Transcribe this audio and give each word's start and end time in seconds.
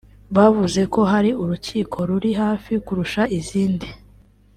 bavuze 0.35 0.81
ko 0.93 1.01
ari 1.17 1.31
urukiko 1.43 1.97
ruri 2.09 2.31
hafi 2.41 2.73
kurusha 2.85 3.21
izindi 3.39 3.87